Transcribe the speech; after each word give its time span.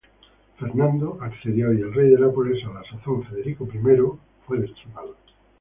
Fernando 0.57 1.19
accedió 1.21 1.71
y 1.71 1.77
el 1.81 1.93
rey 1.93 2.09
de 2.09 2.17
Nápoles, 2.19 2.65
a 2.65 2.73
la 2.73 2.83
sazón 2.89 3.23
Federico 3.25 3.65
I, 3.65 4.17
fue 4.47 4.57
destronado. 4.59 5.15